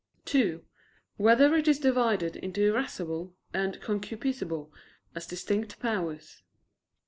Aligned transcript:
(2) 0.25 0.65
Whether 1.17 1.53
it 1.53 1.67
is 1.67 1.77
divided 1.77 2.35
into 2.35 2.65
irascible 2.67 3.35
and 3.53 3.79
concupiscible 3.81 4.71
as 5.13 5.27
distinct 5.27 5.77
powers? 5.79 6.41